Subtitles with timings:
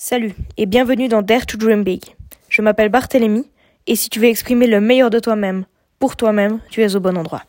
[0.00, 2.00] Salut et bienvenue dans Dare to Dream Big.
[2.48, 3.44] Je m'appelle Barthélemy
[3.88, 5.64] et si tu veux exprimer le meilleur de toi-même,
[5.98, 7.42] pour toi-même, tu es au bon endroit.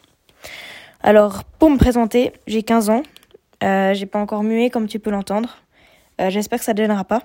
[1.04, 3.04] Alors, pour me présenter, j'ai 15 ans.
[3.64, 5.60] Euh, j'ai pas encore mué comme tu peux l'entendre.
[6.20, 7.22] Euh, j'espère que ça ne gênera pas.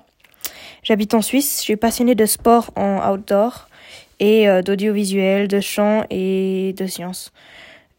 [0.82, 1.56] J'habite en Suisse.
[1.60, 3.70] Je suis passionnée de sport en outdoor
[4.20, 7.32] et euh, d'audiovisuel, de chant et de sciences.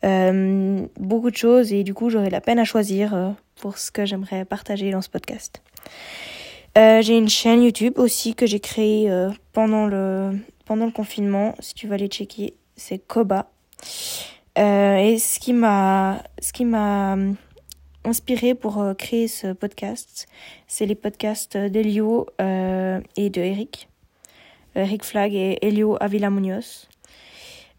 [0.03, 4.45] Beaucoup de choses et du coup j'aurai la peine à choisir pour ce que j'aimerais
[4.45, 5.63] partager dans ce podcast.
[6.77, 11.55] Euh, j'ai une chaîne YouTube aussi que j'ai créée euh, pendant le pendant le confinement.
[11.59, 13.49] Si tu vas aller checker, c'est Koba.
[14.57, 17.35] Euh, et ce qui m'a ce
[18.03, 20.27] inspiré pour créer ce podcast,
[20.67, 23.89] c'est les podcasts d'Elio et de Eric.
[24.75, 26.87] Eric Flag et Elio Avila Munoz.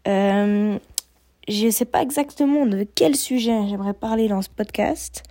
[0.05, 5.23] Je sais pas exactement de quel sujet j'aimerais parler dans ce podcast,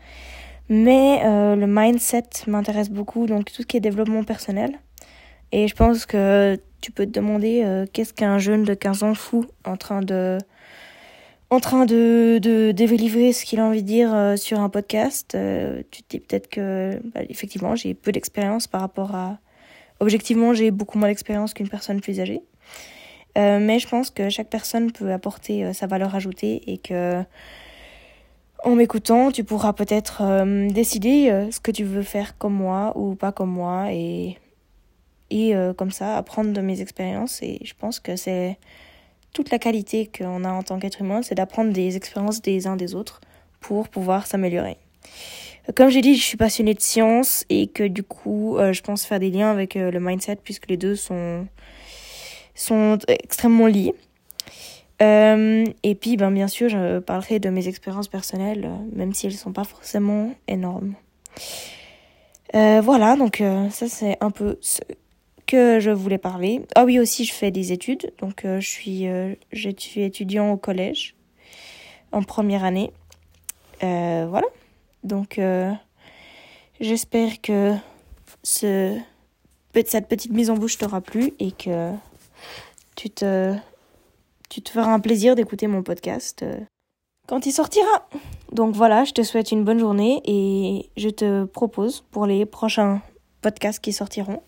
[0.69, 4.79] mais euh, le mindset m'intéresse beaucoup, donc tout ce qui est développement personnel.
[5.53, 9.15] Et je pense que tu peux te demander euh, qu'est-ce qu'un jeune de 15 ans
[9.15, 10.39] fou en train de
[11.51, 15.35] en train de, de délivrer ce qu'il a envie de dire euh, sur un podcast.
[15.35, 19.39] Euh, tu te dis peut-être que, bah, effectivement, j'ai peu d'expérience par rapport à...
[20.01, 22.43] Objectivement, j'ai beaucoup moins d'expérience qu'une personne plus âgée.
[23.39, 27.23] Euh, mais je pense que chaque personne peut apporter euh, sa valeur ajoutée et que
[28.65, 32.93] en m'écoutant, tu pourras peut-être euh, décider euh, ce que tu veux faire comme moi
[32.97, 34.39] ou pas comme moi et
[35.29, 38.59] et euh, comme ça apprendre de mes expériences et je pense que c'est
[39.33, 42.77] toute la qualité qu'on a en tant qu'être humain, c'est d'apprendre des expériences des uns
[42.77, 43.21] des autres
[43.61, 44.77] pour pouvoir s'améliorer.
[45.75, 49.19] Comme j'ai dit, je suis passionnée de science et que du coup, je pense faire
[49.19, 51.49] des liens avec le mindset puisque les deux sont
[52.55, 53.95] sont extrêmement liés.
[55.03, 59.27] Euh, et puis, ben, bien sûr, je parlerai de mes expériences personnelles, euh, même si
[59.27, 60.95] elles ne sont pas forcément énormes.
[62.55, 64.81] Euh, voilà, donc ça c'est un peu ce
[65.47, 66.63] que je voulais parler.
[66.75, 68.13] Ah oui, aussi, je fais des études.
[68.21, 69.07] Donc, je, suis,
[69.53, 71.15] je suis étudiant au collège
[72.13, 72.93] en première année.
[73.81, 74.47] Voilà.
[75.05, 75.39] Donc,
[76.81, 77.75] j'espère que
[78.43, 78.97] ce,
[79.85, 81.93] cette petite mise en bouche t'aura plu et que
[82.95, 83.55] tu te,
[84.57, 86.59] tu te feras un plaisir d'écouter mon podcast euh,
[87.29, 88.09] quand il sortira.
[88.53, 93.03] Donc voilà, je te souhaite une bonne journée et je te propose pour les prochains
[93.43, 94.43] podcasts qui sortiront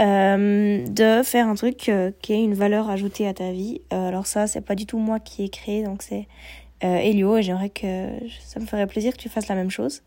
[0.00, 3.80] euh, de faire un truc euh, qui ait une valeur ajoutée à ta vie.
[3.90, 6.28] Alors ça, c'est pas du tout moi qui ai créé, donc c'est
[6.80, 10.04] Elio et j'aimerais que ça me ferait plaisir que tu fasses la même chose.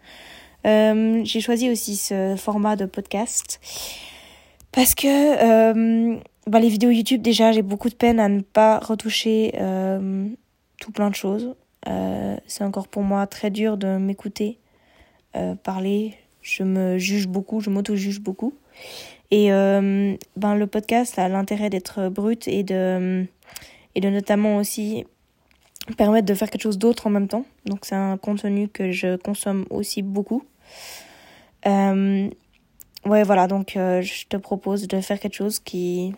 [0.63, 3.59] J'ai choisi aussi ce format de podcast
[4.71, 6.17] parce que
[6.47, 10.28] bah, les vidéos YouTube déjà j'ai beaucoup de peine à ne pas retoucher euh,
[10.80, 11.56] tout plein de choses.
[11.88, 14.57] Euh, c'est encore pour moi très dur de m'écouter
[15.36, 16.16] euh, parler.
[16.41, 18.53] Je me juge beaucoup, je m'auto-juge beaucoup.
[19.30, 23.25] Et ben, le podcast a l'intérêt d'être brut et de,
[23.94, 25.06] et de notamment aussi
[25.97, 27.44] permettre de faire quelque chose d'autre en même temps.
[27.66, 30.44] Donc c'est un contenu que je consomme aussi beaucoup.
[31.66, 32.31] Ouais,
[33.24, 36.13] voilà, donc je te propose de faire quelque chose qui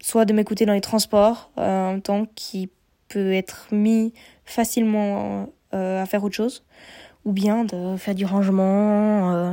[0.00, 2.70] soit de m'écouter dans les transports euh, en même temps qui
[3.08, 4.12] peut être mis
[4.44, 6.64] facilement euh, à faire autre chose
[7.24, 9.52] ou bien de faire du rangement euh,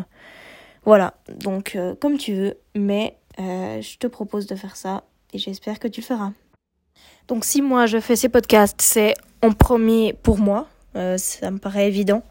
[0.83, 1.13] voilà.
[1.39, 5.03] Donc euh, comme tu veux mais euh, je te propose de faire ça
[5.33, 6.31] et j'espère que tu le feras.
[7.27, 11.57] Donc si moi je fais ces podcasts c'est en premier pour moi euh, ça me
[11.57, 12.23] paraît évident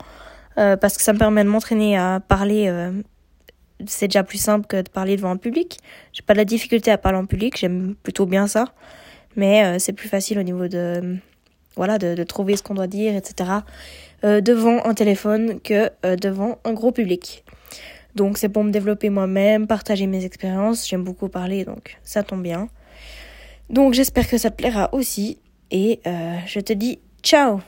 [0.58, 2.92] euh, parce que ça me permet de m'entraîner à parler euh,
[3.86, 5.78] c'est déjà plus simple que de parler devant un public.
[6.12, 8.66] J'ai pas de la difficulté à parler en public j'aime plutôt bien ça.
[9.36, 11.16] Mais euh, c'est plus facile au niveau de
[11.76, 13.50] voilà de, trouver ce qu'on doit dire etc
[14.24, 17.44] euh, devant un téléphone que euh, devant un gros public.
[18.16, 20.88] Donc c'est pour me développer moi-même partager mes expériences.
[20.88, 22.68] J'aime beaucoup parler donc ça tombe bien.
[23.68, 25.38] Donc j'espère que ça te plaira aussi.
[25.70, 27.60] Et je te dis ciao